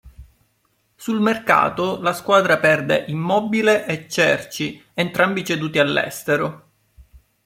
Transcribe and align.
Sul 0.95 1.21
mercato 1.21 2.01
la 2.01 2.13
squadra 2.13 2.57
perde 2.57 3.03
Immobile 3.09 3.85
e 3.85 4.09
Cerci, 4.09 4.83
entrambi 4.95 5.45
ceduti 5.45 5.77
all'estero. 5.77 6.69